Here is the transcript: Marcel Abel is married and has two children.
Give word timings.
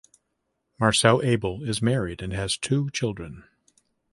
Marcel 0.79 1.21
Abel 1.21 1.63
is 1.63 1.79
married 1.79 2.23
and 2.23 2.33
has 2.33 2.57
two 2.57 2.89
children. 2.89 3.43